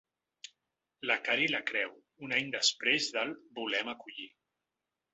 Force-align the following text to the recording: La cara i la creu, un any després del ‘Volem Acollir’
La 1.11 1.17
cara 1.27 1.43
i 1.43 1.51
la 1.51 1.61
creu, 1.73 1.93
un 2.29 2.35
any 2.41 2.51
després 2.57 3.13
del 3.21 3.37
‘Volem 3.61 3.97
Acollir’ 3.97 4.31